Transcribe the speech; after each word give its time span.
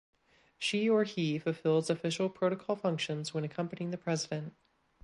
She 0.57 0.89
or 0.89 1.03
he 1.03 1.37
fulfills 1.37 1.87
official 1.91 2.27
protocol 2.27 2.75
functions 2.75 3.35
when 3.35 3.43
accompanying 3.43 3.91
the 3.91 3.99
president. 3.99 4.55